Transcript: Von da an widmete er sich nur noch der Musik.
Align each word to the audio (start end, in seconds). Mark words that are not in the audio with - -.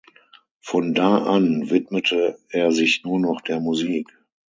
Von 0.61 0.95
da 0.95 1.19
an 1.27 1.69
widmete 1.69 2.39
er 2.49 2.71
sich 2.71 3.03
nur 3.03 3.19
noch 3.19 3.39
der 3.41 3.59
Musik. 3.59 4.07